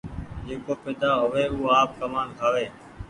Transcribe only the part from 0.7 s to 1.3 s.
پيدآ